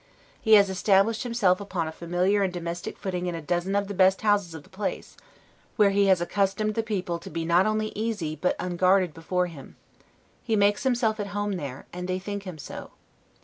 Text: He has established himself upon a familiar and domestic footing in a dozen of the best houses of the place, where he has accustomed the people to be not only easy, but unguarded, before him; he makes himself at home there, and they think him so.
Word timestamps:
He 0.41 0.53
has 0.53 0.67
established 0.71 1.21
himself 1.21 1.61
upon 1.61 1.87
a 1.87 1.91
familiar 1.91 2.41
and 2.41 2.51
domestic 2.51 2.97
footing 2.97 3.27
in 3.27 3.35
a 3.35 3.39
dozen 3.39 3.75
of 3.75 3.87
the 3.87 3.93
best 3.93 4.21
houses 4.21 4.55
of 4.55 4.63
the 4.63 4.67
place, 4.69 5.15
where 5.75 5.91
he 5.91 6.07
has 6.07 6.19
accustomed 6.19 6.73
the 6.73 6.81
people 6.81 7.19
to 7.19 7.29
be 7.29 7.45
not 7.45 7.67
only 7.67 7.89
easy, 7.89 8.35
but 8.35 8.55
unguarded, 8.59 9.13
before 9.13 9.45
him; 9.45 9.75
he 10.41 10.55
makes 10.55 10.81
himself 10.81 11.19
at 11.19 11.27
home 11.37 11.51
there, 11.51 11.85
and 11.93 12.07
they 12.07 12.17
think 12.17 12.45
him 12.45 12.57
so. 12.57 12.93